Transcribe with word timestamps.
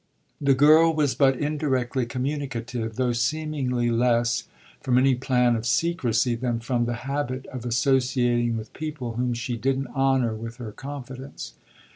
The 0.41 0.55
girl 0.55 0.95
was 0.95 1.13
but 1.13 1.37
indirectly 1.37 2.07
communicative; 2.07 2.95
though 2.95 3.13
seemingly 3.13 3.91
less 3.91 4.45
from 4.81 4.97
any 4.97 5.13
plan 5.13 5.55
of 5.55 5.67
secrecy 5.67 6.33
than 6.33 6.59
from 6.59 6.85
the 6.85 6.95
habit 7.05 7.45
of 7.53 7.65
associating 7.67 8.57
with 8.57 8.73
people 8.73 9.11
whom 9.11 9.35
she 9.35 9.57
didn't 9.57 9.89
honour 9.89 10.33
with 10.33 10.57
her 10.57 10.71
confidence. 10.71 11.53